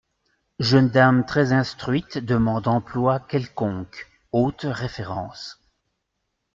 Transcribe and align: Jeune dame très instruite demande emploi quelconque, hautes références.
Jeune 0.57 0.89
dame 0.89 1.27
très 1.27 1.53
instruite 1.53 2.17
demande 2.17 2.67
emploi 2.67 3.19
quelconque, 3.19 4.09
hautes 4.31 4.65
références. 4.67 5.61